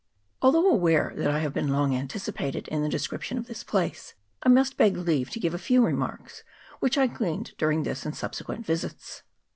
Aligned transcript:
Although 0.41 0.67
aware 0.67 1.13
that 1.17 1.29
I 1.29 1.41
have 1.41 1.55
long 1.55 1.61
been 1.61 1.67
F2 1.67 1.73
68 1.73 1.73
PORT 1.75 1.85
NICHOLSON. 1.85 1.93
[PART 1.93 1.93
I 1.93 2.01
anticipated 2.01 2.67
in 2.69 2.81
the 2.81 2.89
description 2.89 3.37
of 3.37 3.45
this 3.45 3.63
place, 3.63 4.13
I 4.41 4.49
must 4.49 4.75
beg 4.75 4.97
leave 4.97 5.29
to 5.29 5.39
give 5.39 5.53
a 5.53 5.59
few 5.59 5.85
remarks 5.85 6.43
which 6.79 6.97
I 6.97 7.05
gleaned 7.05 7.51
during 7.59 7.83
this 7.83 8.03
and 8.03 8.17
subsequent 8.17 8.65
visits. 8.65 9.21